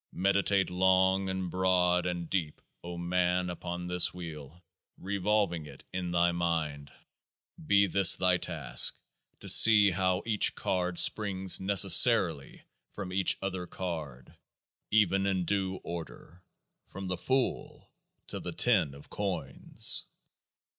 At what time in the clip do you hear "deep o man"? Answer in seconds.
2.27-3.51